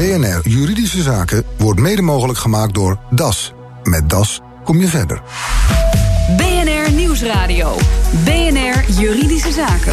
[0.00, 3.52] BNR Juridische Zaken wordt mede mogelijk gemaakt door DAS.
[3.82, 5.22] Met DAS kom je verder.
[6.36, 7.76] BNR Nieuwsradio.
[8.24, 9.92] BNR Juridische Zaken.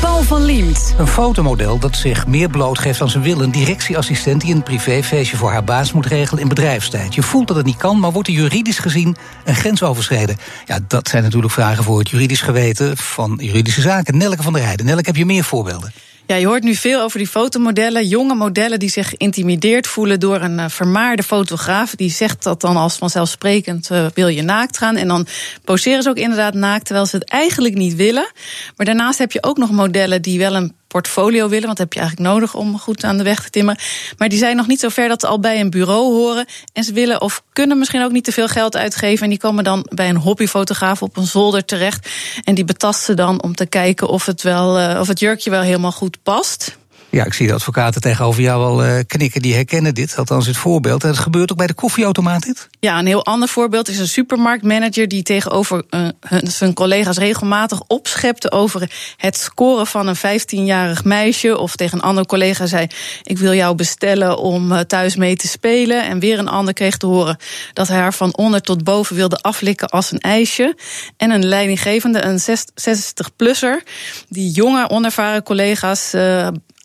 [0.00, 0.94] Paul van Liemt.
[0.98, 3.42] Een fotomodel dat zich meer blootgeeft dan ze wil.
[3.42, 7.14] Een directieassistent die een privéfeestje voor haar baas moet regelen in bedrijfstijd.
[7.14, 10.36] Je voelt dat het niet kan, maar wordt er juridisch gezien een grens overschreden?
[10.64, 14.16] Ja, dat zijn natuurlijk vragen voor het juridisch geweten van juridische zaken.
[14.16, 14.86] Nelke van der Heijden.
[14.86, 15.92] Nelke, heb je meer voorbeelden?
[16.26, 18.06] Ja, je hoort nu veel over die fotomodellen.
[18.06, 21.94] Jonge modellen die zich geïntimideerd voelen door een uh, vermaarde fotograaf.
[21.94, 24.96] Die zegt dat dan als vanzelfsprekend uh, wil je naakt gaan.
[24.96, 25.26] En dan
[25.64, 28.30] poseren ze ook inderdaad naakt, terwijl ze het eigenlijk niet willen.
[28.76, 31.66] Maar daarnaast heb je ook nog modellen die wel een portfolio willen.
[31.66, 33.78] Want dat heb je eigenlijk nodig om goed aan de weg te timmen.
[34.18, 36.46] Maar die zijn nog niet zo ver dat ze al bij een bureau horen.
[36.72, 39.22] En ze willen of kunnen misschien ook niet te veel geld uitgeven.
[39.24, 42.08] En die komen dan bij een hobbyfotograaf op een zolder terecht.
[42.44, 45.62] En die betasten dan om te kijken of het, wel, uh, of het jurkje wel
[45.62, 46.76] helemaal goed past.
[47.10, 49.42] Ja, ik zie de advocaten tegenover jou al uh, knikken.
[49.42, 51.02] Die herkennen dit, althans het voorbeeld.
[51.02, 52.68] Het gebeurt ook bij de koffieautomaat dit?
[52.80, 55.08] Ja, een heel ander voorbeeld is een supermarktmanager...
[55.08, 56.08] die tegenover uh,
[56.42, 58.50] zijn collega's regelmatig opschepte...
[58.50, 61.58] over het scoren van een 15-jarig meisje.
[61.58, 62.86] Of tegen een andere collega zei...
[63.22, 66.04] ik wil jou bestellen om uh, thuis mee te spelen.
[66.04, 67.36] En weer een ander kreeg te horen...
[67.72, 70.76] dat hij haar van onder tot boven wilde aflikken als een ijsje.
[71.16, 73.82] En een leidinggevende, een 60-plusser...
[74.28, 76.14] die jonge, onervaren collega's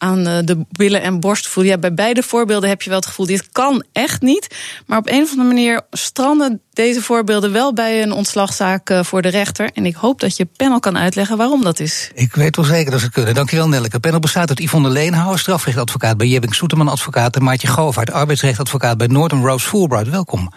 [0.01, 1.71] aan de billen en borst voelen.
[1.71, 4.47] Ja, bij beide voorbeelden heb je wel het gevoel, dit kan echt niet.
[4.85, 9.29] Maar op een of andere manier stranden deze voorbeelden wel bij een ontslagzaak voor de
[9.29, 9.69] rechter.
[9.73, 12.11] En ik hoop dat je panel kan uitleggen waarom dat is.
[12.13, 13.33] Ik weet wel zeker dat ze kunnen.
[13.33, 13.89] Dankjewel Nelke.
[13.91, 17.35] Het panel bestaat uit Yvonne Leenhouwer, strafrechtadvocaat bij Jebbing Soeterman advocaat...
[17.35, 20.09] en Maartje Govaert, arbeidsrechtadvocaat bij Norton Rose Fulbright.
[20.09, 20.51] Welkom.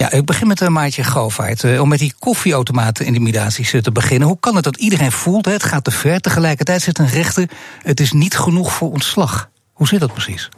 [0.00, 1.62] Ja, ik begin met uh, Maartje Govaert.
[1.62, 4.28] Uh, om met die koffieautomaten-intimidaties uh, te beginnen.
[4.28, 6.20] Hoe kan het dat iedereen voelt, het gaat te ver.
[6.20, 7.50] Tegelijkertijd zit een rechter,
[7.82, 9.50] het is niet genoeg voor ontslag.
[9.72, 10.48] Hoe zit dat precies?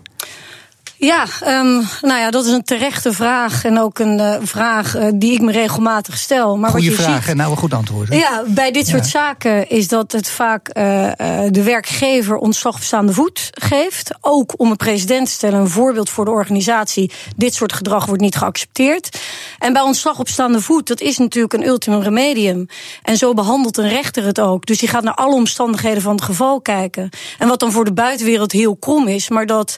[1.04, 3.64] Ja, um, nou ja, dat is een terechte vraag.
[3.64, 6.56] En ook een uh, vraag uh, die ik me regelmatig stel.
[6.58, 8.08] Maar Goeie wat je vraag ziet, en nou een goed antwoord.
[8.08, 8.16] Hè?
[8.16, 9.08] Ja, bij dit soort Ja.
[9.10, 11.10] zaken is dat het vaak uh,
[11.50, 14.10] de werkgever ontslag op staande voet geeft.
[14.20, 17.12] Ook om een president te stellen, een voorbeeld voor de organisatie.
[17.36, 19.18] Dit soort gedrag wordt niet geaccepteerd.
[19.58, 22.66] En bij ontslag op staande voet, dat is natuurlijk een ultimum remedium.
[23.02, 24.66] En zo behandelt een rechter het ook.
[24.66, 27.08] Dus die gaat naar alle omstandigheden van het geval kijken.
[27.38, 29.76] En wat dan voor de buitenwereld heel krom is, maar dat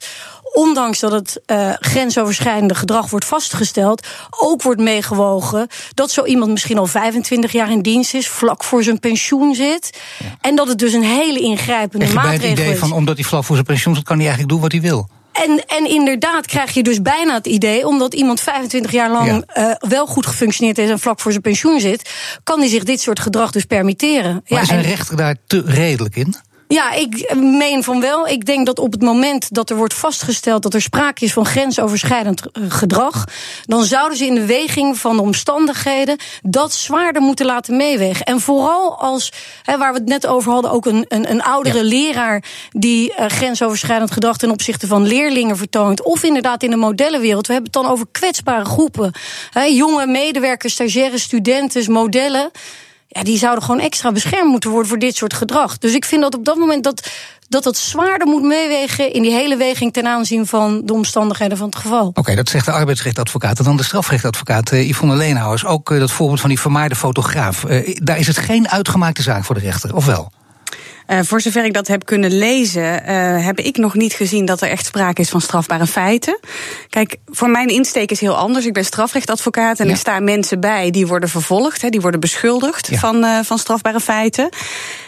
[0.55, 6.79] ondanks dat het uh, grensoverschrijdende gedrag wordt vastgesteld, ook wordt meegewogen dat zo iemand misschien
[6.79, 9.99] al 25 jaar in dienst is, vlak voor zijn pensioen zit.
[10.19, 10.27] Ja.
[10.41, 12.79] En dat het dus een hele ingrijpende Echt bij het maatregel idee is.
[12.79, 15.09] van omdat hij vlak voor zijn pensioen zit, kan hij eigenlijk doen wat hij wil.
[15.33, 19.69] En, en inderdaad krijg je dus bijna het idee, omdat iemand 25 jaar lang ja.
[19.69, 22.11] uh, wel goed gefunctioneerd is en vlak voor zijn pensioen zit,
[22.43, 24.33] kan hij zich dit soort gedrag dus permitteren.
[24.33, 26.35] Maar ja, is een rechter daar te redelijk in?
[26.69, 28.29] Ja, ik meen van wel.
[28.29, 31.47] Ik denk dat op het moment dat er wordt vastgesteld dat er sprake is van
[31.47, 33.25] grensoverschrijdend eh, gedrag,
[33.63, 38.27] dan zouden ze in de weging van de omstandigheden dat zwaarder moeten laten meewegen.
[38.27, 39.33] En vooral als,
[39.65, 41.83] waar we het net over hadden, ook een, een, een oudere Ja.
[41.85, 47.47] leraar die uh, grensoverschrijdend gedrag ten opzichte van leerlingen vertoont, of inderdaad in de modellenwereld.
[47.47, 49.13] We hebben het dan over kwetsbare groepen.
[49.51, 52.51] Hè, jonge medewerkers, stagiaires, studenten, modellen
[53.15, 55.79] ja, die zouden gewoon extra beschermd moeten worden voor dit soort gedrag.
[55.79, 57.11] Dus ik vind dat op dat moment dat
[57.49, 61.67] dat, dat zwaarder moet meewegen in die hele weging ten aanzien van de omstandigheden van
[61.67, 62.11] het geval.
[62.15, 63.59] Oké, dat zegt de arbeidsrechtadvocaat.
[63.59, 65.65] En dan de strafrechtadvocaat uh, Yvonne Leenhouwers.
[65.65, 67.65] Ook uh, dat voorbeeld van die vermaarde fotograaf.
[67.65, 70.33] Uh, daar is het geen uitgemaakte zaak voor de rechter, of wel?
[71.09, 74.61] Uh, voor zover ik dat heb kunnen lezen, uh, heb ik nog niet gezien dat
[74.61, 76.39] er echt sprake is van strafbare feiten.
[76.89, 78.67] Kijk, voor mijn insteek is heel anders.
[78.67, 79.93] Ik ben strafrechtadvocaat en ja.
[79.93, 82.99] ik sta mensen bij die worden vervolgd, die worden beschuldigd ja.
[82.99, 84.49] van, uh, van strafbare feiten.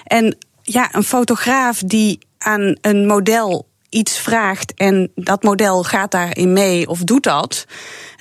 [0.04, 6.52] En ja, een fotograaf die aan een model iets vraagt en dat model gaat daarin
[6.52, 7.66] mee of doet dat.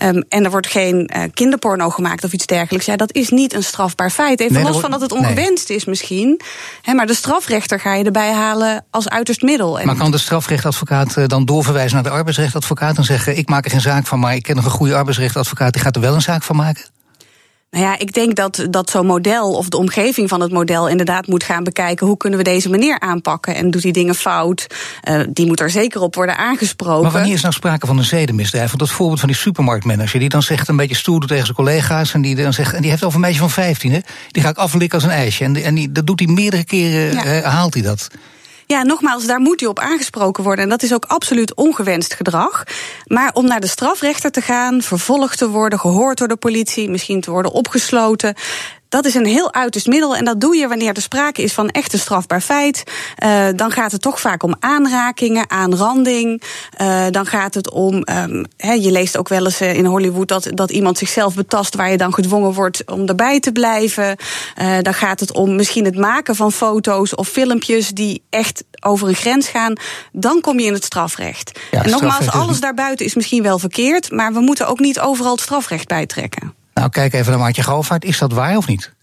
[0.03, 2.85] Um, en er wordt geen uh, kinderporno gemaakt of iets dergelijks.
[2.85, 4.39] Ja, dat is niet een strafbaar feit.
[4.39, 5.77] Even nee, los van dat het ongewenst nee.
[5.77, 6.41] is misschien.
[6.81, 9.79] Hè, maar de strafrechter ga je erbij halen als uiterst middel.
[9.79, 13.65] En maar kan de strafrechtadvocaat uh, dan doorverwijzen naar de arbeidsrechtadvocaat en zeggen: Ik maak
[13.65, 16.13] er geen zaak van, maar ik ken nog een goede arbeidsrechtadvocaat, die gaat er wel
[16.13, 16.94] een zaak van maken?
[17.75, 21.27] Nou ja, ik denk dat, dat zo'n model of de omgeving van het model inderdaad
[21.27, 23.55] moet gaan bekijken hoe kunnen we deze meneer aanpakken.
[23.55, 24.67] En doet hij dingen fout?
[25.09, 27.03] Uh, die moet er zeker op worden aangesproken.
[27.03, 28.67] Maar wanneer is nou sprake van een zedenmisdrijf?
[28.67, 32.13] Want dat voorbeeld van die supermarktmanager die dan zegt een beetje stoer tegen zijn collega's.
[32.13, 33.99] En die dan zegt, en die heeft over een meisje van 15, hè?
[34.31, 35.43] Die ga ik aflikken als een ijsje.
[35.43, 37.37] En, en die, dat doet hij meerdere keren, ja.
[37.37, 38.07] uh, haalt hij dat.
[38.67, 40.63] Ja, nogmaals, daar moet hij op aangesproken worden.
[40.63, 42.63] En dat is ook absoluut ongewenst gedrag.
[43.05, 47.21] Maar om naar de strafrechter te gaan, vervolgd te worden, gehoord door de politie, misschien
[47.21, 48.35] te worden opgesloten.
[48.95, 50.15] Dat is een heel uiterst middel.
[50.15, 52.83] En dat doe je wanneer er sprake is van echt een strafbaar feit.
[53.23, 56.41] Uh, dan gaat het toch vaak om aanrakingen, aanranding.
[56.81, 57.93] Uh, dan gaat het om.
[57.93, 61.91] Um, he, je leest ook wel eens in Hollywood dat, dat iemand zichzelf betast, waar
[61.91, 64.17] je dan gedwongen wordt om erbij te blijven.
[64.61, 69.07] Uh, dan gaat het om misschien het maken van foto's of filmpjes die echt over
[69.07, 69.73] een grens gaan.
[70.11, 71.59] Dan kom je in het strafrecht.
[71.71, 75.31] Ja, en nogmaals, alles daarbuiten is misschien wel verkeerd, maar we moeten ook niet overal
[75.31, 76.63] het strafrecht bijtrekken.
[76.79, 78.05] Nou, kijk even naar Maartje Govaert.
[78.05, 78.93] Is dat waar of niet?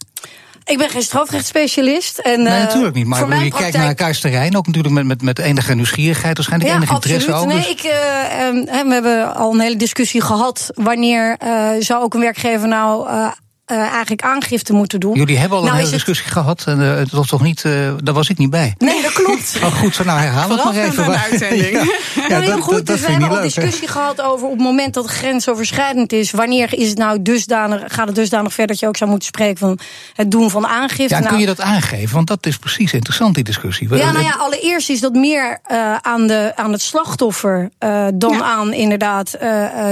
[0.65, 2.17] Ik ben geen strafrechtsspecialist.
[2.17, 3.05] En, nee, natuurlijk niet.
[3.05, 3.53] Maar je praktijk...
[3.53, 6.35] kijkt naar Kuisterijn ook natuurlijk met, met, met enige nieuwsgierigheid.
[6.35, 7.19] Waarschijnlijk ja, enige absoluut.
[7.19, 7.51] interesse ook.
[7.53, 7.69] Nee, dus...
[7.69, 10.69] ik, uh, we hebben al een hele discussie gehad.
[10.73, 13.31] Wanneer uh, zou ook een werkgever nou uh,
[13.71, 15.15] uh, eigenlijk aangifte moeten doen.
[15.15, 16.33] Jullie hebben al nou, een hele discussie het...
[16.33, 16.63] gehad.
[16.67, 17.63] En uh, dat was toch niet.
[17.63, 18.75] Uh, daar was ik niet bij.
[18.77, 19.31] Nee, dat klopt.
[19.63, 21.05] Oh, goed, zo nou herhaal het maar even.
[21.05, 21.71] Een uitzending.
[21.71, 21.83] ja.
[22.15, 22.73] ja, nou, heel goed.
[22.73, 25.13] Dat, dat dus we hebben al een discussie gehad over op het moment dat het
[25.13, 26.31] grensoverschrijdend is.
[26.31, 29.57] Wanneer is het nou dusdanig, gaat het dusdanig ver dat je ook zou moeten spreken
[29.57, 29.79] van
[30.13, 31.13] het doen van aangifte?
[31.13, 32.15] Ja, nou, kun je dat aangeven?
[32.15, 33.95] Want dat is precies interessant, die discussie.
[33.95, 38.33] Ja, nou ja, allereerst is dat meer uh, aan, de, aan het slachtoffer uh, dan
[38.33, 38.41] ja.
[38.41, 39.41] aan inderdaad uh,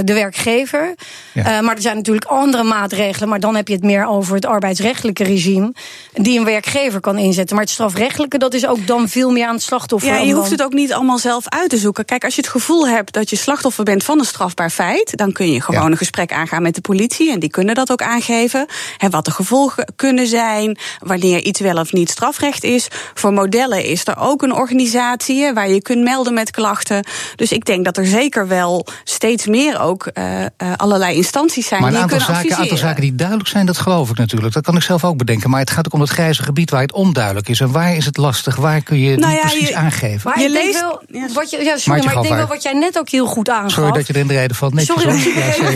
[0.04, 0.96] de werkgever.
[1.34, 1.62] Ja.
[1.62, 5.24] maar er zijn natuurlijk andere maatregelen, maar dan heb je het meer over het arbeidsrechtelijke
[5.24, 5.74] regime
[6.14, 7.56] die een werkgever kan inzetten.
[7.56, 10.10] Maar het strafrechtelijke, dat is ook dan veel meer aan het slachtoffer.
[10.10, 12.06] Ja, je hoeft het ook niet allemaal zelf uit te zoeken.
[12.06, 15.32] Kijk, als je het gevoel hebt dat je slachtoffer bent van een strafbaar feit, dan
[15.32, 15.88] kun je gewoon ja.
[15.88, 18.66] een gesprek aangaan met de politie en die kunnen dat ook aangeven.
[18.98, 22.88] Hè, wat de gevolgen kunnen zijn, wanneer iets wel of niet strafrecht is.
[23.14, 27.06] Voor modellen is er ook een organisatie waar je kunt melden met klachten.
[27.36, 31.82] Dus ik denk dat er zeker wel steeds meer ook uh, uh, allerlei instanties zijn
[31.82, 34.54] maar die een aantal kunnen zaken, aantal zaken die duidelijk zijn, dat geloof ik natuurlijk.
[34.54, 35.50] Dat kan ik zelf ook bedenken.
[35.50, 37.60] Maar het gaat ook om het grijze gebied waar het onduidelijk is.
[37.60, 38.56] En waar is het lastig?
[38.56, 40.30] Waar kun je het nou ja, precies je, aangeven?
[40.30, 41.02] Maar je leest wel,
[41.34, 43.72] wat je, ja, sorry, maar ik denk wel wat jij net ook heel goed aangaf.
[43.72, 44.74] Sorry dat je erin de reden valt.
[44.74, 45.76] Netjes, sorry dat je ja, sorry.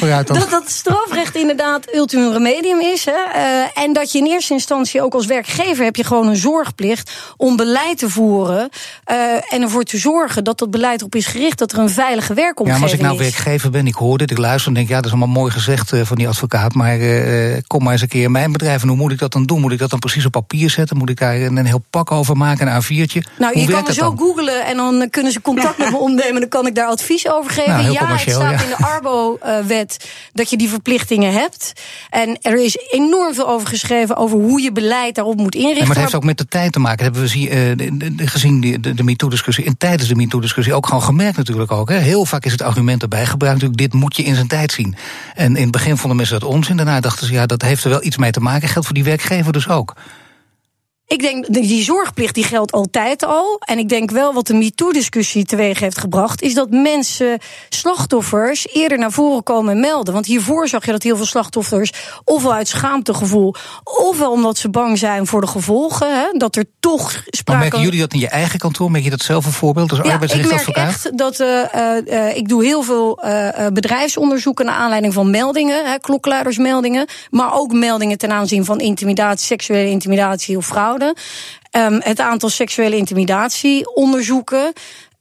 [0.00, 3.04] Nou, dat, dat strafrecht inderdaad ultimum remedium is.
[3.04, 6.36] Hè, uh, en dat je in eerste instantie ook als werkgever heb je gewoon een
[6.36, 8.68] zorgplicht om beleid te voeren.
[9.10, 12.34] Uh, en ervoor te zorgen dat dat beleid erop is gericht dat er een veilige
[12.34, 12.90] werkomgeving is.
[12.92, 14.94] Ja, maar als ik nou werkgever ben, ik hoor dit, ik luister en denk, ja,
[14.94, 16.74] dat is allemaal mooi gezegd uh, van die advocaat.
[16.74, 19.32] Maar uh, kom maar eens een keer in mijn bedrijf en hoe moet ik dat
[19.32, 19.60] dan doen?
[19.60, 20.96] Moet ik dat dan precies op papier zetten?
[20.96, 23.20] Moet ik daar een, een heel pak over maken, een A4'tje?
[23.38, 24.18] Nou, hoe je kan me zo dan?
[24.18, 26.40] googlen en dan kunnen ze contact met me opnemen.
[26.40, 27.70] Dan kan ik daar advies over geven.
[27.70, 28.62] Nou, ja, het staat ja.
[28.62, 31.72] in de Arbo-wet dat je die verplichtingen hebt.
[32.10, 35.80] En er is enorm veel over geschreven over hoe je beleid daarop moet inrichten.
[35.80, 37.04] Ja, maar het heeft ook met de tijd te maken.
[37.04, 41.02] Dat hebben we uh, gezien de, de, de MeToo-discussie en tijdens de MeToo-discussie ook gewoon
[41.02, 41.88] gemerkt natuurlijk ook.
[41.88, 41.96] Hè.
[41.96, 43.60] Heel vaak is het argument erbij gebruikt.
[43.60, 44.96] Natuurlijk, dit moet je in zijn tijd zien.
[45.34, 46.76] En in het begin vonden mensen dat onzin.
[46.78, 48.68] Daarna dachten ze, ja, dat heeft er wel iets mee te maken.
[48.68, 49.94] Geldt voor die werkgever dus ook.
[51.08, 53.60] Ik denk, die zorgplicht die geldt altijd al.
[53.64, 56.42] En ik denk wel wat de MeToo-discussie teweeg heeft gebracht...
[56.42, 57.38] is dat mensen,
[57.68, 60.14] slachtoffers, eerder naar voren komen en melden.
[60.14, 61.92] Want hiervoor zag je dat heel veel slachtoffers...
[62.24, 66.18] ofwel uit schaamtegevoel, ofwel omdat ze bang zijn voor de gevolgen...
[66.18, 67.42] Hè, dat er toch sprake...
[67.44, 68.90] Maar merken jullie dat in je eigen kantoor?
[68.90, 70.68] Merk je dat zelf een voorbeeld als ja, arbeidsrechtadvocaat?
[70.68, 71.40] ik merk echt dat...
[71.40, 73.20] Uh, uh, ik doe heel veel
[73.72, 74.64] bedrijfsonderzoeken...
[74.64, 77.06] naar aanleiding van meldingen, hè, klokluidersmeldingen...
[77.30, 80.96] maar ook meldingen ten aanzien van intimidatie, seksuele intimidatie of fraude.
[81.02, 84.72] Um, het aantal seksuele intimidatieonderzoeken.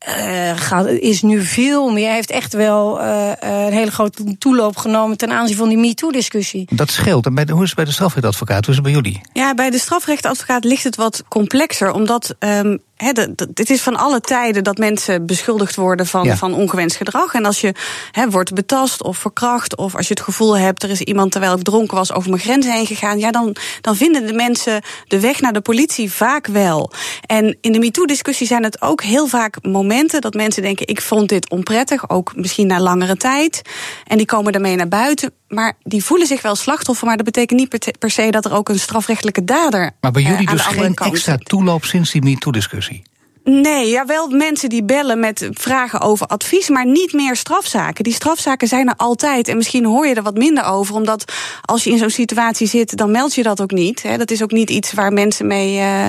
[0.08, 2.06] Uh, gaat, is nu veel meer.
[2.06, 6.68] Hij heeft echt wel uh, een hele grote toeloop genomen ten aanzien van die MeToo-discussie.
[6.70, 7.26] Dat scheelt.
[7.26, 8.66] En bij de, hoe is het bij de strafrechtadvocaat?
[8.66, 9.22] Hoe is het bij jullie?
[9.34, 11.92] Ja, bij de strafrechtadvocaat ligt het wat complexer.
[11.92, 13.12] Omdat um, He,
[13.54, 16.38] het is van alle tijden dat mensen beschuldigd worden van, ja.
[16.38, 17.34] van ongewenst gedrag.
[17.34, 17.74] En als je
[18.12, 21.56] he, wordt betast of verkracht, of als je het gevoel hebt er is iemand terwijl
[21.56, 25.20] ik dronken was over mijn grens heen gegaan, ja, dan, dan vinden de mensen de
[25.20, 26.92] weg naar de politie vaak wel.
[27.26, 31.30] En in de MeToo-discussie zijn het ook heel vaak momenten dat mensen denken: ik vond
[31.30, 33.62] dit onprettig, ook misschien na langere tijd.
[34.06, 35.32] En die komen daarmee naar buiten.
[35.48, 38.70] Maar die voelen zich wel slachtoffer, maar dat betekent niet per se dat er ook
[38.70, 39.92] een strafrechtelijke dader.
[40.02, 43.04] Maar bij jullie uh, dus geen extra toeloop sinds die MeToo-discussie?
[43.50, 48.04] Nee, ja, wel mensen die bellen met vragen over advies, maar niet meer strafzaken.
[48.04, 49.48] Die strafzaken zijn er altijd.
[49.48, 52.98] En misschien hoor je er wat minder over, omdat als je in zo'n situatie zit,
[52.98, 54.04] dan meld je dat ook niet.
[54.04, 54.18] Hè.
[54.18, 56.06] Dat is ook niet iets waar mensen mee uh,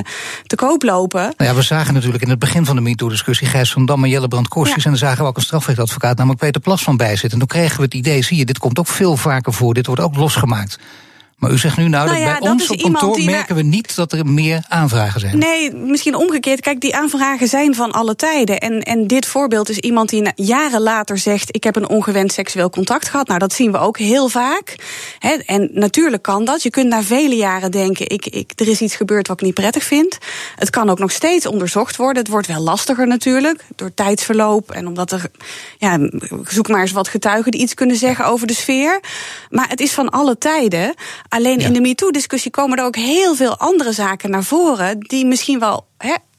[0.47, 1.21] te koop lopen.
[1.21, 4.11] Nou ja, we zagen natuurlijk in het begin van de MeToo-discussie Gijs van Dam en
[4.11, 4.28] Jelle.
[4.30, 4.75] Ja.
[4.75, 7.30] En dan zagen we ook een strafrechtadvocaat, namelijk Peter Plas, van bij zitten.
[7.30, 9.75] En toen kregen we het idee, zie je, dit komt ook veel vaker voor.
[9.75, 10.78] Dit wordt ook losgemaakt.
[11.38, 13.97] Maar u zegt nu nou, nou dat ja, bij ons op kantoor merken we niet
[13.97, 15.38] dat er meer aanvragen zijn.
[15.38, 16.61] Nee, misschien omgekeerd.
[16.61, 18.59] Kijk, die aanvragen zijn van alle tijden.
[18.59, 22.71] En, en dit voorbeeld is iemand die jaren later zegt: Ik heb een ongewenst seksueel
[22.71, 23.26] contact gehad.
[23.26, 24.76] Nou, dat zien we ook heel vaak.
[25.18, 26.62] He, en natuurlijk kan dat.
[26.62, 29.54] Je kunt na vele jaren denken: ik, ik, Er is iets gebeurd wat ik niet
[29.54, 30.18] prettig vind.
[30.57, 32.23] Het kan ook nog steeds onderzocht worden.
[32.23, 33.64] Het wordt wel lastiger natuurlijk.
[33.76, 34.71] Door tijdsverloop.
[34.71, 35.30] En omdat er.
[35.78, 36.09] Ja,
[36.45, 39.00] zoek maar eens wat getuigen die iets kunnen zeggen over de sfeer.
[39.50, 40.95] Maar het is van alle tijden
[41.28, 45.00] Alleen in de MeToo-discussie komen er ook heel veel andere zaken naar voren.
[45.00, 45.87] die misschien wel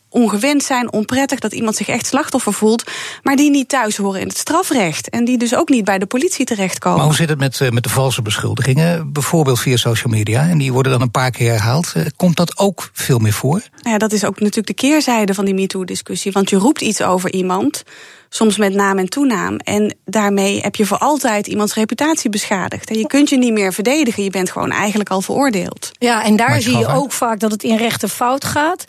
[0.10, 2.84] ongewend zijn, onprettig, dat iemand zich echt slachtoffer voelt,
[3.24, 6.06] maar die niet thuis horen in het strafrecht en die dus ook niet bij de
[6.06, 6.98] politie terechtkomen.
[6.98, 10.58] Maar hoe zit het met, uh, met de valse beschuldigingen, bijvoorbeeld via social media, en
[10.58, 11.94] die worden dan een paar keer herhaald?
[11.98, 13.62] Uh, komt dat ook veel meer voor?
[13.82, 17.34] Ja, dat is ook natuurlijk de keerzijde van die MeToo-discussie, want je roept iets over
[17.34, 17.84] iemand
[18.30, 19.58] soms met naam en toenaam.
[19.58, 22.90] En daarmee heb je voor altijd iemands reputatie beschadigd.
[22.90, 24.24] En je kunt je niet meer verdedigen.
[24.24, 25.92] Je bent gewoon eigenlijk al veroordeeld.
[26.00, 28.86] Ja, en daar zie je ook vaak dat het in rechten fout gaat.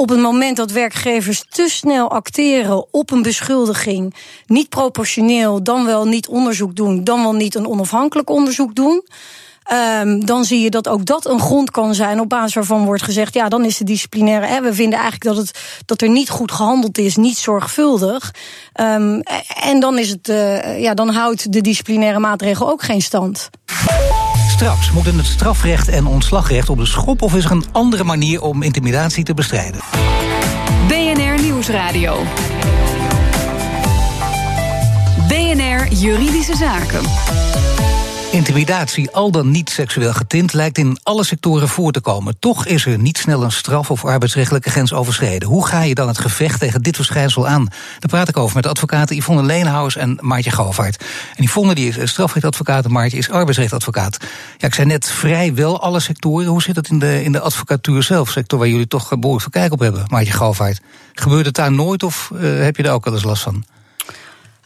[0.00, 4.14] Op het moment dat werkgevers te snel acteren op een beschuldiging,
[4.46, 9.02] niet proportioneel, dan wel niet onderzoek doen, dan wel niet een onafhankelijk onderzoek doen.
[10.02, 13.02] Um, dan zie je dat ook dat een grond kan zijn op basis waarvan wordt
[13.02, 14.46] gezegd: ja, dan is de disciplinaire.
[14.46, 18.34] Hè, we vinden eigenlijk dat, het, dat er niet goed gehandeld is, niet zorgvuldig.
[18.80, 19.22] Um,
[19.60, 23.50] en dan, is het, uh, ja, dan houdt de disciplinaire maatregel ook geen stand.
[24.58, 27.22] Straks moeten het strafrecht en ontslagrecht op de schop...
[27.22, 29.80] of is er een andere manier om intimidatie te bestrijden?
[30.88, 32.22] BNR Nieuwsradio.
[35.28, 37.02] BNR Juridische Zaken.
[38.30, 42.38] Intimidatie, al dan niet seksueel getint, lijkt in alle sectoren voor te komen.
[42.38, 45.48] Toch is er niet snel een straf of arbeidsrechtelijke grens overschreden.
[45.48, 47.64] Hoe ga je dan het gevecht tegen dit verschijnsel aan?
[47.98, 51.04] Daar praat ik over met advocaten Yvonne Leenhaus en Maartje Govaert.
[51.36, 54.16] En Yvonne die is strafrechtadvocaat en Maartje is arbeidsrechtadvocaat.
[54.56, 56.46] Ja, ik zei net vrijwel alle sectoren.
[56.46, 59.62] Hoe zit het in de, in de advocatuur zelf, sector waar jullie toch behoorlijk veel
[59.62, 60.80] kijk op hebben, Maartje Govaert?
[61.14, 63.64] Gebeurt het daar nooit of uh, heb je daar ook wel eens last van?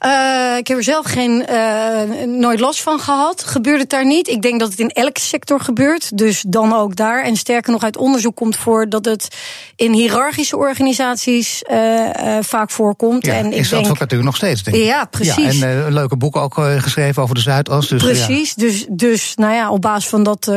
[0.07, 3.45] Uh, ik heb er zelf geen, uh, nooit last van gehad.
[3.45, 4.29] Gebeurt het daar niet?
[4.29, 6.19] Ik denk dat het in elke sector gebeurt.
[6.19, 7.23] Dus dan ook daar.
[7.23, 9.29] En sterker nog, uit onderzoek komt voor dat het
[9.77, 12.09] in hiërarchische organisaties uh,
[12.41, 13.27] vaak voorkomt.
[13.27, 14.85] Ja, en is ik denk, advocatuur nog steeds, denk ik.
[14.85, 15.59] Ja, precies.
[15.59, 17.89] Ja, en leuke boeken ook geschreven over de Zuidas.
[17.89, 18.53] Dus, precies.
[18.57, 18.65] Ja.
[18.67, 20.53] Dus, dus nou ja, op basis van dat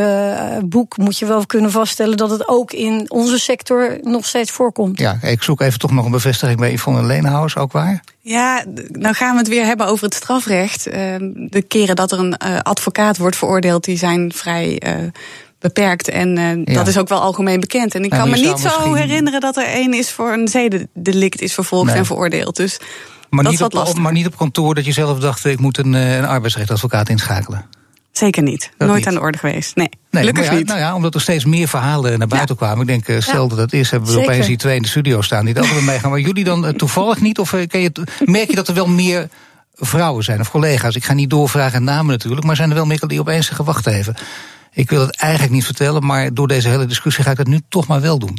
[0.66, 5.00] boek moet je wel kunnen vaststellen dat het ook in onze sector nog steeds voorkomt.
[5.00, 8.04] Ja, ik zoek even toch nog een bevestiging bij Yvonne Leenhaus, ook waar?
[8.28, 10.88] Ja, nou gaan we het weer hebben over het strafrecht.
[10.88, 14.94] Ehm, de keren dat er een uh, advocaat wordt veroordeeld, die zijn vrij uh,
[15.60, 16.10] beperkt.
[16.10, 16.74] En uh, ja.
[16.74, 17.96] dat is ook wel algemeen bekend.
[17.96, 18.96] En ik kan me niet zo misschien...
[18.96, 21.96] herinneren dat er één is voor een zedendelict is vervolgd nee.
[21.96, 22.56] en veroordeeld.
[22.56, 22.80] Dus
[23.30, 25.46] maar dat niet, is op, wat op, maar niet op kantoor dat je zelf dacht,
[25.46, 27.66] ik moet een, een arbeidsrechtadvocaat inschakelen.
[28.18, 28.72] Zeker niet.
[28.78, 29.08] Dat Nooit niet.
[29.08, 29.76] aan de orde geweest.
[29.76, 30.68] Nee, nee gelukkig ja, niet.
[30.68, 32.66] Nou ja, omdat er steeds meer verhalen naar buiten ja.
[32.66, 32.82] kwamen.
[32.82, 33.50] Ik denk, uh, stel ja.
[33.50, 34.32] dat dat is, hebben we Zeker.
[34.32, 36.10] opeens die twee in de studio staan die het allemaal meegaan.
[36.10, 37.40] Maar jullie dan uh, toevallig niet?
[37.40, 37.92] Of uh, je,
[38.26, 39.30] merk je dat er wel meer
[39.74, 40.96] vrouwen zijn of collega's?
[40.96, 43.88] Ik ga niet doorvragen namen natuurlijk, maar zijn er wel meer die opeens zeggen, wacht
[43.88, 44.16] even.
[44.72, 47.60] Ik wil het eigenlijk niet vertellen, maar door deze hele discussie ga ik het nu
[47.70, 48.38] toch maar wel doen.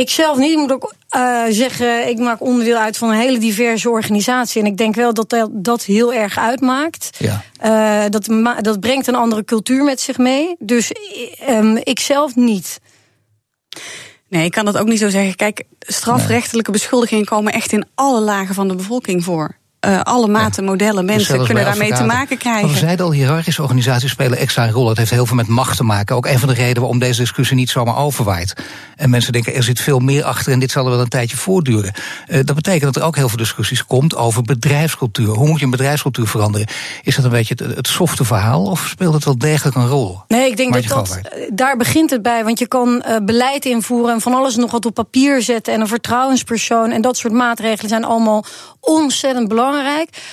[0.00, 0.50] Ik zelf niet.
[0.50, 4.60] Ik moet ook uh, zeggen, ik maak onderdeel uit van een hele diverse organisatie.
[4.60, 7.10] En ik denk wel dat dat heel erg uitmaakt.
[7.18, 7.42] Ja.
[7.64, 8.28] Uh, dat,
[8.60, 10.56] dat brengt een andere cultuur met zich mee.
[10.58, 10.92] Dus
[11.48, 12.80] um, ik zelf niet.
[14.28, 15.36] Nee, ik kan dat ook niet zo zeggen.
[15.36, 19.56] Kijk, strafrechtelijke beschuldigingen komen echt in alle lagen van de bevolking voor.
[19.86, 20.70] Uh, alle maten, ja.
[20.70, 22.62] modellen, mensen dus kunnen daarmee te maken krijgen.
[22.62, 24.88] Maar we zeiden al, hiërarchische organisaties spelen extra een rol.
[24.88, 26.16] Het heeft heel veel met macht te maken.
[26.16, 28.54] Ook een van de redenen waarom deze discussie niet zomaar overwaait.
[28.96, 31.36] En mensen denken, er zit veel meer achter en dit zal er wel een tijdje
[31.36, 31.92] voortduren.
[32.28, 35.28] Uh, dat betekent dat er ook heel veel discussies komt over bedrijfscultuur.
[35.28, 36.66] Hoe moet je een bedrijfscultuur veranderen?
[37.02, 40.20] Is dat een beetje het, het softe verhaal of speelt het wel degelijk een rol?
[40.28, 41.20] Nee, ik denk dat, dat
[41.52, 42.44] daar begint het bij.
[42.44, 45.80] Want je kan uh, beleid invoeren en van alles nog wat op papier zetten en
[45.80, 48.44] een vertrouwenspersoon en dat soort maatregelen zijn allemaal
[48.80, 49.68] ontzettend belangrijk.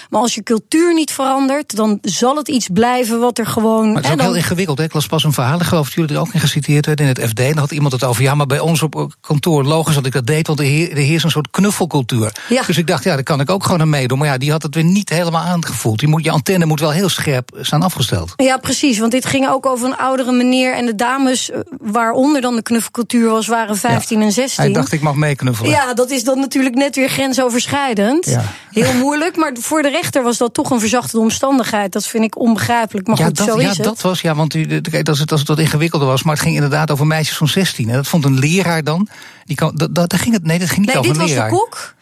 [0.10, 3.86] Maar als je cultuur niet verandert, dan zal het iets blijven wat er gewoon.
[3.86, 4.26] Maar het is ook dan...
[4.26, 4.78] heel ingewikkeld.
[4.78, 4.84] Hè?
[4.84, 7.14] Ik las pas een verhaal, ik geloof dat jullie er ook in geciteerd werden in
[7.14, 7.38] het FD.
[7.38, 8.24] Dan had iemand het over.
[8.24, 11.32] Ja, maar bij ons op kantoor, logisch dat ik dat deed, want er heerst een
[11.32, 12.32] soort knuffelcultuur.
[12.50, 12.64] Ja.
[12.64, 14.18] Dus ik dacht, ja, daar kan ik ook gewoon aan meedoen.
[14.18, 16.02] Maar ja, die had het weer niet helemaal aangevoeld.
[16.02, 18.34] Je, moet, je antenne moet wel heel scherp staan afgesteld.
[18.36, 19.00] Ja, precies.
[19.00, 20.74] Want dit ging ook over een oudere meneer.
[20.74, 21.52] En de dames,
[21.82, 24.26] waaronder dan de knuffelcultuur was, waren 15 ja.
[24.26, 24.64] en 16.
[24.64, 25.72] Hij dacht, ik mag meeknuffelen.
[25.72, 28.26] Ja, dat is dan natuurlijk net weer grensoverschrijdend.
[28.26, 28.44] Ja.
[28.72, 29.27] Heel moeilijk.
[29.36, 31.92] Maar voor de rechter was dat toch een verzachte omstandigheid.
[31.92, 33.08] Dat vind ik onbegrijpelijk.
[33.08, 33.86] Maar ja, goed, dat, zo ja, is het.
[33.86, 36.24] dat was, ja, want u, als, het, als het wat ingewikkelder was.
[36.24, 37.90] Maar het ging inderdaad over meisjes van 16.
[37.90, 39.08] En dat vond een leraar dan.
[39.46, 41.50] Die kan, dat, dat, ging het, nee, dat ging niet nee, over dit een leraar.
[41.50, 41.96] was de kok.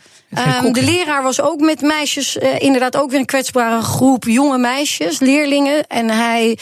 [0.66, 4.58] Um, de leraar was ook met meisjes, uh, inderdaad ook weer een kwetsbare groep jonge
[4.58, 5.88] meisjes, leerlingen.
[5.88, 6.58] En hij.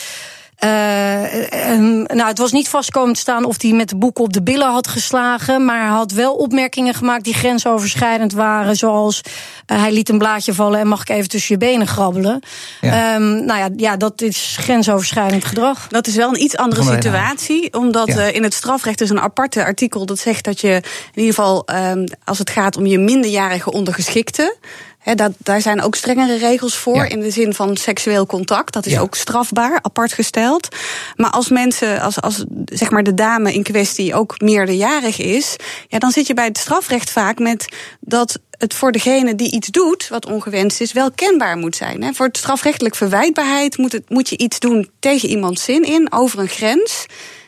[0.64, 4.34] Uh, um, nou, het was niet vastkomen te staan of hij met de boeken op
[4.34, 5.66] de billen had geslagen.
[5.66, 8.76] Maar hij had wel opmerkingen gemaakt die grensoverschrijdend waren.
[8.76, 9.22] Zoals
[9.68, 12.40] uh, hij liet een blaadje vallen en mag ik even tussen je benen grabbelen.
[12.82, 13.16] Ja.
[13.16, 15.88] Um, nou ja, ja, dat is grensoverschrijdend gedrag.
[15.88, 17.74] Dat is wel een iets andere situatie.
[17.74, 18.16] Omdat ja.
[18.16, 20.74] uh, in het strafrecht is een aparte artikel dat zegt dat je
[21.14, 24.56] in ieder geval, um, als het gaat om je minderjarige ondergeschikte.
[25.04, 27.06] Dat, daar zijn ook strengere regels voor.
[27.06, 28.74] In de zin van seksueel contact.
[28.74, 30.68] Dat is ook strafbaar, apart gesteld.
[31.16, 35.56] Maar als mensen, als, als zeg maar de dame in kwestie ook meerderjarig is.
[35.88, 39.68] Ja, dan zit je bij het strafrecht vaak met dat het voor degene die iets
[39.68, 42.16] doet wat ongewenst is, wel kenbaar moet zijn.
[42.16, 46.40] Voor het strafrechtelijk verwijtbaarheid moet, het, moet je iets doen tegen iemands zin in, over
[46.40, 47.06] een grens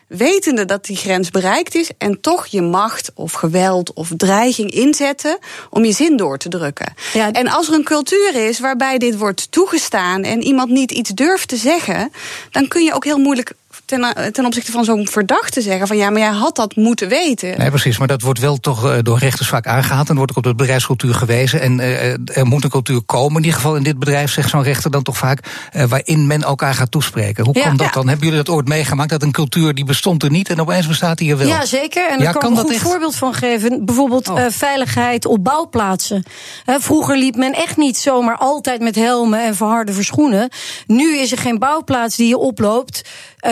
[0.08, 5.38] wetende dat die grens bereikt is en toch je macht of geweld of dreiging inzetten
[5.70, 6.94] om je zin door te drukken.
[7.14, 7.32] Ja.
[7.32, 11.48] En als er een cultuur is waarbij dit wordt toegestaan en iemand niet iets durft
[11.48, 12.12] te zeggen,
[12.52, 13.54] dan kun je ook heel moeilijk
[13.86, 17.10] ten, eh, ten opzichte van zo'n verdachte zeggen van ja, maar jij had dat moeten
[17.10, 17.58] weten.
[17.58, 20.10] Nee, precies, maar dat wordt wel toch uh, door rechters vaak aangehaald.
[20.10, 21.62] En wordt ook op de bedrijfscultuur gewezen.
[21.62, 24.64] En uh, er moet een cultuur komen, in ieder geval in dit bedrijf, zegt zo'n
[24.64, 25.40] rechter dan toch vaak,
[25.88, 27.46] waarin men elkaar gaat toespreken.
[27.46, 28.08] Hoe ja, kan dat dan?
[28.08, 29.10] Hebben jullie dat ooit meegemaakt?
[29.10, 31.48] Dat een cultuur die bestond er niet en opeens bestaat die er wel?
[31.48, 32.10] Ja, zeker.
[32.10, 33.86] En daar kan, ik een goed voorbeeld van geven.
[33.86, 34.46] Bijvoorbeeld oh.
[34.50, 36.24] veiligheid op bouwplaatsen.
[36.66, 40.50] vroeger liep men echt niet zomaar altijd met helmen en verharde verschoenen.
[40.88, 43.02] Nu is er geen bouwplaats die je oploopt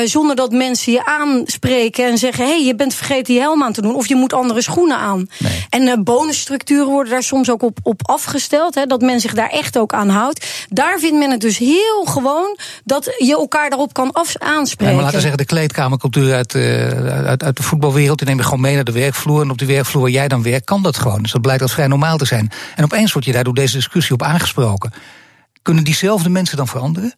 [0.05, 3.73] zonder dat mensen je aanspreken en zeggen: hé, hey, je bent vergeten je helm aan
[3.73, 3.95] te doen.
[3.95, 5.27] Of je moet andere schoenen aan.
[5.69, 8.75] En uh, bonusstructuren worden daar soms ook op, op afgesteld.
[8.75, 10.65] Hè, dat men zich daar echt ook aan houdt.
[10.69, 14.85] Daar vindt men het dus heel gewoon dat je elkaar daarop kan af aanspreken.
[14.85, 18.17] Ja, maar laten we zeggen, de kleedkamercultuur uit, uh, uit, uit de voetbalwereld.
[18.17, 19.41] Die neem je gewoon mee naar de werkvloer.
[19.41, 21.21] En op die werkvloer waar jij dan werkt, kan dat gewoon.
[21.21, 22.51] Dus dat blijkt als vrij normaal te zijn.
[22.75, 24.93] En opeens word je daar door deze discussie op aangesproken.
[25.61, 27.13] Kunnen diezelfde mensen dan veranderen?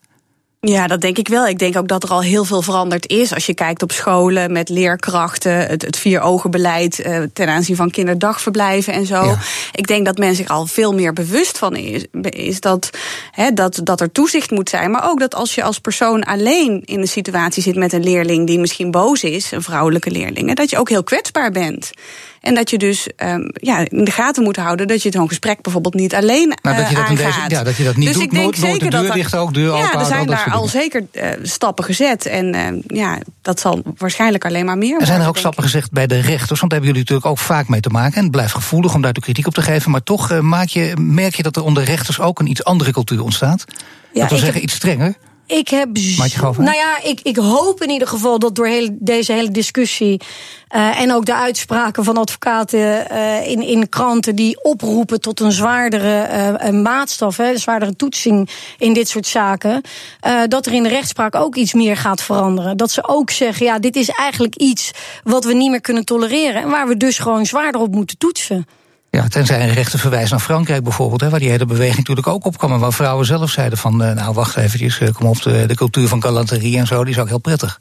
[0.67, 1.47] Ja, dat denk ik wel.
[1.47, 3.33] Ik denk ook dat er al heel veel veranderd is.
[3.33, 8.93] Als je kijkt op scholen met leerkrachten, het, het vier-ogen-beleid uh, ten aanzien van kinderdagverblijven
[8.93, 9.35] en zo.
[9.71, 12.89] Ik denk dat men zich al veel meer bewust van is, is dat,
[13.31, 14.91] hè, dat, dat er toezicht moet zijn.
[14.91, 18.47] Maar ook dat als je als persoon alleen in een situatie zit met een leerling
[18.47, 21.91] die misschien boos is, een vrouwelijke leerling, dat je ook heel kwetsbaar bent.
[22.45, 25.61] En dat je dus um, ja, in de gaten moet houden dat je zo'n gesprek
[25.61, 27.17] bijvoorbeeld niet alleen nou, dat je dat aangaat.
[27.17, 28.23] Deze, ja, dat je dat niet dus doet.
[28.23, 31.27] Ik denk nooit, de deur dicht ook, deur Ja, er zijn daar al zeker uh,
[31.41, 32.25] stappen gezet.
[32.25, 35.91] En uh, ja, dat zal waarschijnlijk alleen maar meer Er zijn er ook stappen gezegd
[35.91, 36.59] bij de rechters.
[36.59, 38.15] Want daar hebben jullie natuurlijk ook vaak mee te maken.
[38.15, 39.91] En het blijft gevoelig om daar de kritiek op te geven.
[39.91, 42.91] Maar toch uh, maak je, merk je dat er onder rechters ook een iets andere
[42.91, 43.65] cultuur ontstaat.
[44.13, 45.15] Ja, dat wil zeggen, iets strenger.
[45.47, 45.97] Ik heb.
[46.63, 50.21] Nou ja, ik, ik hoop in ieder geval dat door heel, deze hele discussie.
[50.75, 55.51] Uh, en ook de uitspraken van advocaten uh, in, in kranten die oproepen tot een
[55.51, 59.81] zwaardere uh, maatstaf, hè, een zwaardere toetsing in dit soort zaken.
[60.47, 62.77] dat er in de rechtspraak ook iets meer gaat veranderen.
[62.77, 64.91] Dat ze ook zeggen: ja, dit is eigenlijk iets
[65.23, 66.61] wat we niet meer kunnen tolereren.
[66.61, 68.65] En waar we dus gewoon zwaarder op moeten toetsen.
[69.15, 72.45] Ja, tenzij een rechter verwijst naar Frankrijk bijvoorbeeld, hè, waar die hele beweging natuurlijk ook
[72.45, 72.71] opkwam.
[72.71, 75.75] En waar vrouwen zelf zeiden van, uh, nou wacht eventjes, uh, kom op, de, de
[75.75, 77.79] cultuur van galanterie en zo, die is ook heel prettig.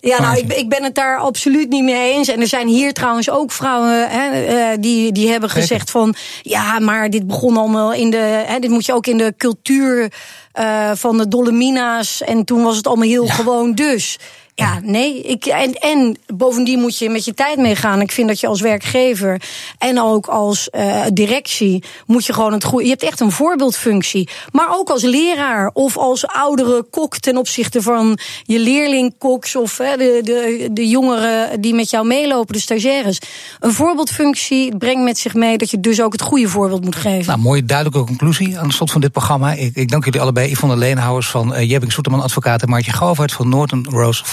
[0.00, 2.28] Ja, nou, ik, ik ben het daar absoluut niet mee eens.
[2.28, 6.14] En er zijn hier trouwens ook vrouwen hè, uh, die, die hebben gezegd van...
[6.42, 8.44] ja, maar dit begon allemaal in de...
[8.46, 10.12] Hè, dit moet je ook in de cultuur
[10.60, 12.22] uh, van de Dolomina's...
[12.22, 13.32] en toen was het allemaal heel ja.
[13.32, 14.18] gewoon dus.
[14.58, 15.22] Ja, nee.
[15.22, 18.00] Ik, en, en bovendien moet je met je tijd meegaan.
[18.00, 19.42] Ik vind dat je als werkgever
[19.78, 22.84] en ook als uh, directie moet je gewoon het goede.
[22.84, 24.28] Je hebt echt een voorbeeldfunctie.
[24.52, 30.20] Maar ook als leraar of als oudere kok ten opzichte van je leerlingkoks of de,
[30.22, 33.18] de, de jongeren die met jou meelopen, de stagiaires.
[33.60, 37.26] Een voorbeeldfunctie brengt met zich mee dat je dus ook het goede voorbeeld moet geven.
[37.26, 39.52] Nou, mooie duidelijke conclusie aan het slot van dit programma.
[39.52, 40.50] Ik, ik dank jullie allebei.
[40.50, 44.24] Yvonne Leenhouwers van uh, Jebbing Soeterman Advocaat en Maartje Govaert van Norton Rose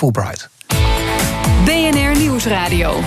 [1.66, 3.00] BNR Nieuwsradio.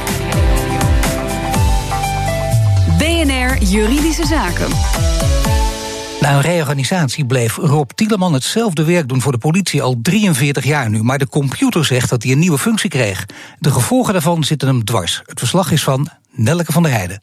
[2.99, 4.69] BNR Juridische Zaken.
[6.21, 10.91] Na een reorganisatie bleef Rob Tieleman hetzelfde werk doen voor de politie al 43 jaar
[10.91, 11.03] nu.
[11.03, 13.27] Maar de computer zegt dat hij een nieuwe functie kreeg.
[13.59, 15.23] De gevolgen daarvan zitten hem dwars.
[15.27, 17.23] Het verslag is van Nelke van der Heijden.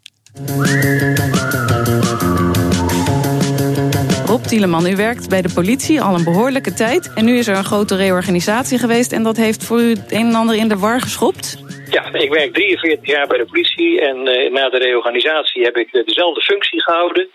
[4.48, 7.14] Tieleman, u werkt bij de politie al een behoorlijke tijd.
[7.16, 9.12] En nu is er een grote reorganisatie geweest.
[9.12, 11.58] En dat heeft voor u het een en ander in de war geschopt?
[11.90, 14.02] Ja, ik werk 43 jaar bij de politie.
[14.02, 17.30] En uh, na de reorganisatie heb ik dezelfde functie gehouden.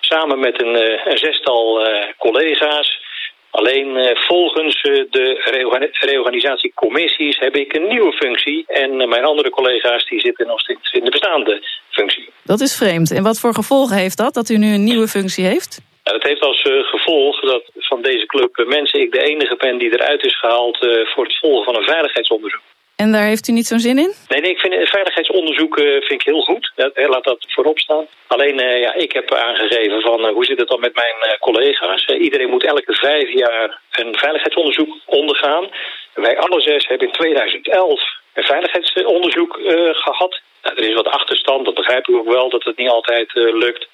[0.00, 3.02] Samen met een, uh, een zestal collega's.
[3.50, 8.64] Alleen volgens de reorganisatiecommissies heb ik een nieuwe functie.
[8.66, 12.28] En mijn andere collega's die zitten nog steeds in de bestaande functie.
[12.44, 13.10] Dat is vreemd.
[13.10, 15.80] En wat voor gevolgen heeft dat, dat u nu een nieuwe functie heeft?
[16.04, 19.78] Dat heeft als uh, gevolg dat van deze club uh, mensen ik de enige ben
[19.78, 22.60] die eruit is gehaald uh, voor het volgen van een veiligheidsonderzoek.
[22.96, 24.12] En daar heeft u niet zo'n zin in?
[24.28, 26.72] Nee, nee ik vind een veiligheidsonderzoek vind ik heel goed.
[26.94, 28.06] laat dat voorop staan.
[28.26, 32.06] Alleen, ja, ik heb aangegeven van hoe zit het dan met mijn collega's.
[32.06, 35.68] iedereen moet elke vijf jaar een veiligheidsonderzoek ondergaan.
[36.14, 38.02] Wij alle zes hebben in 2011
[38.34, 39.60] een veiligheidsonderzoek
[39.92, 40.40] gehad.
[40.62, 43.88] Nou, er is wat achterstand, dat begrijp ik ook wel, dat het niet altijd lukt.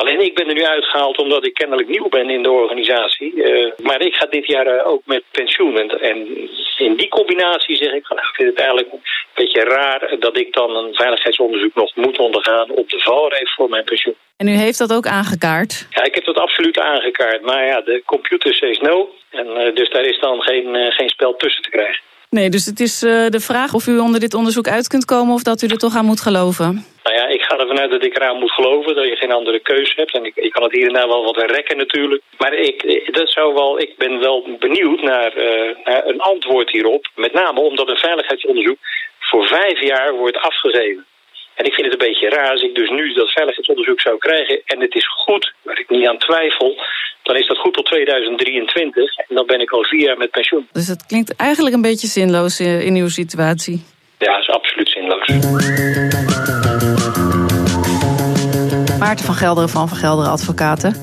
[0.00, 3.34] Alleen ik ben er nu uitgehaald omdat ik kennelijk nieuw ben in de organisatie.
[3.34, 5.78] Uh, maar ik ga dit jaar uh, ook met pensioen.
[5.78, 6.16] En, en,
[6.78, 9.00] in die combinatie zeg ik, nou, ik vind het eigenlijk een
[9.34, 13.84] beetje raar dat ik dan een veiligheidsonderzoek nog moet ondergaan op de valreep voor mijn
[13.84, 14.14] pensioen.
[14.36, 15.86] En u heeft dat ook aangekaart?
[15.90, 17.42] Ja, ik heb dat absoluut aangekaart.
[17.42, 19.14] Maar ja, de computer says no.
[19.30, 22.02] En uh, dus daar is dan geen, geen spel tussen te krijgen.
[22.30, 25.34] Nee, dus het is uh, de vraag of u onder dit onderzoek uit kunt komen
[25.34, 26.84] of dat u er toch aan moet geloven.
[27.02, 29.60] Nou ja, ik ga ervan uit dat ik eraan moet geloven, dat je geen andere
[29.60, 30.14] keuze hebt.
[30.14, 32.22] En ik, ik kan het hier en daar wel wat rekken natuurlijk.
[32.38, 37.06] Maar ik, dat zou wel, ik ben wel benieuwd naar, uh, naar een antwoord hierop.
[37.14, 38.78] Met name omdat een veiligheidsonderzoek
[39.18, 41.06] voor vijf jaar wordt afgegeven.
[41.60, 44.60] En ik vind het een beetje raar als ik dus nu dat veiligheidsonderzoek zou krijgen...
[44.64, 46.76] en het is goed, waar ik niet aan twijfel...
[47.22, 50.68] dan is dat goed tot 2023 en dan ben ik al vier jaar met pensioen.
[50.72, 53.82] Dus dat klinkt eigenlijk een beetje zinloos eh, in uw situatie.
[54.18, 55.26] Ja, dat is absoluut zinloos.
[58.98, 60.94] Maarten van Gelderen van Van Gelderen Advocaten.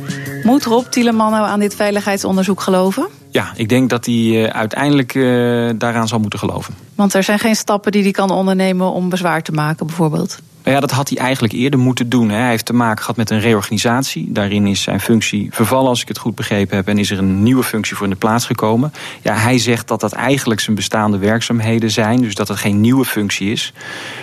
[0.43, 3.07] Moet Rob Tieleman nou aan dit veiligheidsonderzoek geloven?
[3.31, 6.75] Ja, ik denk dat hij uh, uiteindelijk uh, daaraan zal moeten geloven.
[6.95, 10.39] Want er zijn geen stappen die hij kan ondernemen om bezwaar te maken, bijvoorbeeld?
[10.67, 12.29] Ja, dat had hij eigenlijk eerder moeten doen.
[12.29, 14.31] Hij heeft te maken gehad met een reorganisatie.
[14.31, 16.87] Daarin is zijn functie vervallen, als ik het goed begrepen heb.
[16.87, 18.93] En is er een nieuwe functie voor in de plaats gekomen.
[19.21, 22.21] Ja, hij zegt dat dat eigenlijk zijn bestaande werkzaamheden zijn.
[22.21, 23.73] Dus dat het geen nieuwe functie is.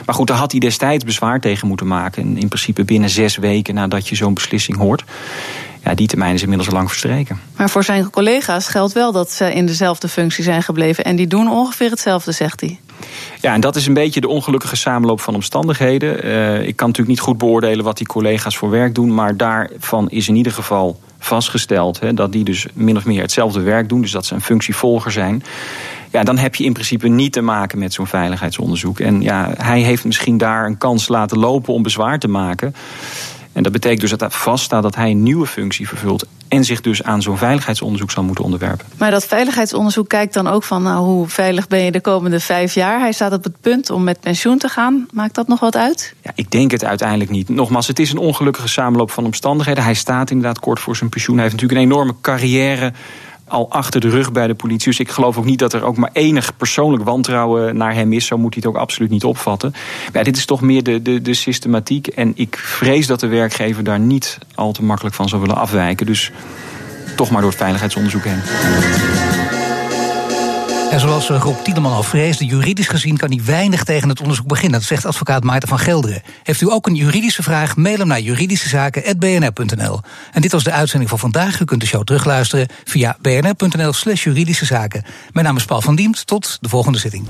[0.07, 2.23] Maar goed, daar had hij destijds bezwaar tegen moeten maken.
[2.23, 5.05] En in principe binnen zes weken nadat je zo'n beslissing hoort.
[5.85, 7.41] Ja, die termijn is inmiddels lang verstreken.
[7.57, 11.05] Maar voor zijn collega's geldt wel dat ze in dezelfde functie zijn gebleven.
[11.05, 12.79] En die doen ongeveer hetzelfde, zegt hij.
[13.45, 16.27] Ja, en dat is een beetje de ongelukkige samenloop van omstandigheden.
[16.27, 19.15] Uh, ik kan natuurlijk niet goed beoordelen wat die collega's voor werk doen.
[19.15, 23.61] Maar daarvan is in ieder geval vastgesteld hè, dat die dus min of meer hetzelfde
[23.61, 24.01] werk doen.
[24.01, 25.43] Dus dat ze een functievolger zijn.
[26.11, 29.01] Ja, dan heb je in principe niet te maken met zo'n veiligheidsonderzoek.
[29.01, 32.75] En ja, hij heeft misschien daar een kans laten lopen om bezwaar te maken.
[33.55, 36.27] En dat betekent dus dat daar vaststaat dat hij een nieuwe functie vervult.
[36.49, 38.87] En zich dus aan zo'n veiligheidsonderzoek zal moeten onderwerpen.
[38.99, 42.75] Maar dat veiligheidsonderzoek kijkt dan ook van nou, hoe veilig ben je de komende vijf
[42.75, 43.01] jaar.
[43.01, 45.07] Hij staat op het punt om met pensioen te gaan.
[45.13, 46.15] Maakt dat nog wat uit?
[46.23, 47.49] Ja, ik denk het uiteindelijk niet.
[47.49, 49.85] Nogmaals, het is een ongelukkige samenloop van omstandigheden.
[49.85, 51.37] Hij staat inderdaad kort voor zijn pensioen.
[51.37, 52.93] Hij heeft natuurlijk een enorme carrière
[53.55, 54.89] al achter de rug bij de politie.
[54.89, 58.27] Dus ik geloof ook niet dat er ook maar enig persoonlijk wantrouwen naar hem is.
[58.27, 59.75] Zo moet hij het ook absoluut niet opvatten.
[60.13, 62.07] Maar dit is toch meer de, de, de systematiek.
[62.07, 66.07] En ik vrees dat de werkgever daar niet al te makkelijk van zou willen afwijken.
[66.07, 66.31] Dus
[67.17, 69.44] toch maar door het veiligheidsonderzoek heen.
[70.95, 74.79] En zoals Rob Tiedeman al vreesde, juridisch gezien kan hij weinig tegen het onderzoek beginnen.
[74.79, 76.23] Dat zegt advocaat Maarten van Gelderen.
[76.43, 77.77] Heeft u ook een juridische vraag?
[77.77, 80.01] Mail hem naar juridischezaken.bnr.nl.
[80.33, 81.61] En dit was de uitzending van vandaag.
[81.61, 85.05] U kunt de show terugluisteren via bnr.nl slash juridische zaken.
[85.33, 86.27] Mijn naam is Paul van Diemt.
[86.27, 87.27] Tot de volgende zitting.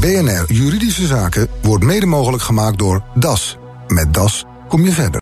[0.00, 3.56] BNR Juridische Zaken wordt mede mogelijk gemaakt door DAS.
[3.86, 5.14] Met DAS kom je verder.